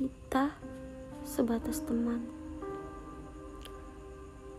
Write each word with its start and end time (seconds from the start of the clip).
Kita 0.00 0.56
sebatas 1.20 1.84
teman. 1.84 2.24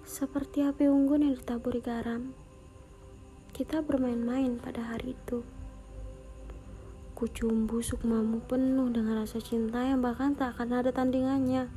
Seperti 0.06 0.62
api 0.62 0.86
unggun 0.86 1.25
yang 1.25 1.33
ditaburi 1.33 1.82
garam, 1.82 2.29
kita 3.50 3.82
bermain-main 3.82 4.62
pada 4.62 4.94
hari 4.94 5.18
itu. 5.18 5.42
Kucumbu 7.18 7.82
sukmamu 7.82 8.46
penuh 8.46 8.94
dengan 8.94 9.26
rasa 9.26 9.42
cinta 9.42 9.82
yang 9.82 10.05
bahkan 10.05 10.38
tak 10.38 10.54
akan 10.54 10.77
ada 10.77 10.93
tandingannya. 10.93 11.73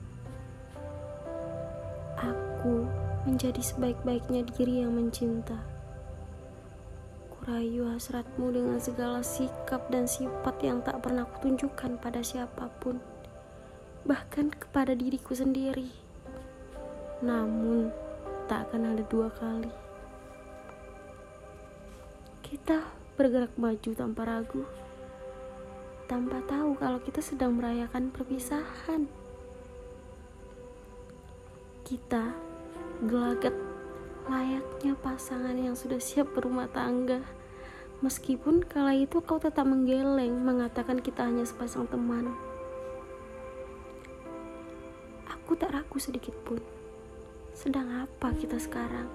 Aku 2.21 2.85
menjadi 3.25 3.65
sebaik-baiknya 3.65 4.45
diri 4.45 4.85
yang 4.85 4.93
mencinta. 4.93 5.57
Kurayu 7.33 7.89
hasratmu 7.89 8.45
dengan 8.61 8.77
segala 8.77 9.25
sikap 9.25 9.89
dan 9.89 10.05
sifat 10.05 10.61
yang 10.61 10.85
tak 10.85 11.01
pernah 11.01 11.25
kutunjukkan 11.25 11.97
pada 11.97 12.21
siapa 12.21 12.69
pun, 12.85 13.01
bahkan 14.05 14.53
kepada 14.53 14.93
diriku 14.93 15.33
sendiri. 15.33 15.89
Namun, 17.25 17.89
tak 18.45 18.69
akan 18.69 18.93
ada 18.93 19.03
dua 19.09 19.33
kali. 19.33 19.73
Kita 22.45 22.85
bergerak 23.17 23.57
maju 23.57 23.91
tanpa 23.97 24.23
ragu, 24.29 24.63
tanpa 26.05 26.45
tahu 26.45 26.77
kalau 26.77 27.01
kita 27.01 27.25
sedang 27.25 27.57
merayakan 27.57 28.13
perpisahan. 28.13 29.09
Kita 31.85 32.33
gelagat 33.05 33.57
layaknya 34.29 34.97
pasangan 35.01 35.57
yang 35.57 35.77
sudah 35.77 36.01
siap 36.01 36.33
berumah 36.37 36.69
tangga. 36.69 37.25
Meskipun 38.05 38.69
kala 38.69 38.93
itu 38.93 39.25
kau 39.25 39.41
tetap 39.41 39.65
menggeleng 39.65 40.45
mengatakan 40.45 41.01
kita 41.01 41.25
hanya 41.25 41.49
sepasang 41.49 41.89
teman. 41.89 42.54
Aku 45.45 45.61
tak 45.61 45.77
ragu 45.77 46.01
sedikit 46.01 46.33
pun. 46.41 46.57
Sedang 47.53 47.93
apa 47.93 48.33
kita 48.33 48.57
sekarang? 48.57 49.13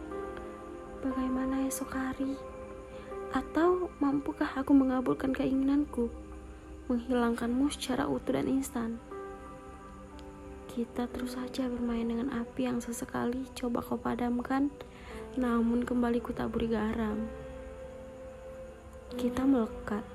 Bagaimana 1.02 1.66
esok 1.66 1.90
hari? 1.90 2.38
Atau 3.34 3.90
mampukah 3.98 4.46
aku 4.54 4.78
mengabulkan 4.78 5.34
keinginanku? 5.34 6.06
Menghilangkanmu 6.86 7.74
secara 7.74 8.06
utuh 8.06 8.38
dan 8.38 8.46
instan. 8.46 9.02
Kita 10.70 11.10
terus 11.10 11.34
saja 11.34 11.66
bermain 11.66 12.06
dengan 12.06 12.30
api 12.30 12.70
yang 12.70 12.78
sesekali 12.78 13.50
coba 13.58 13.82
kau 13.82 13.98
padamkan, 13.98 14.70
namun 15.34 15.82
kembali 15.82 16.22
ku 16.22 16.30
taburi 16.30 16.70
garam. 16.70 17.26
Kita 19.18 19.50
melekat, 19.50 20.06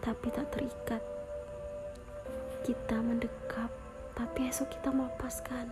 tapi 0.00 0.32
tak 0.32 0.56
terikat. 0.56 1.04
Kita 2.64 2.96
mendekap, 3.04 3.83
tapi 4.14 4.46
esok 4.46 4.78
kita 4.78 4.94
melepaskan. 4.94 5.66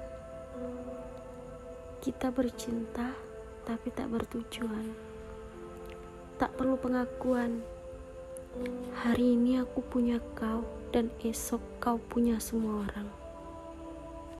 Kita 2.02 2.34
bercinta, 2.34 3.14
tapi 3.62 3.94
tak 3.94 4.10
bertujuan. 4.10 4.90
Tak 6.42 6.58
perlu 6.58 6.74
pengakuan. 6.74 7.62
Hari 8.98 9.38
ini 9.38 9.62
aku 9.62 9.80
punya 9.86 10.18
kau, 10.34 10.66
dan 10.90 11.14
esok 11.22 11.62
kau 11.78 11.96
punya 12.10 12.42
semua 12.42 12.82
orang. 12.82 13.21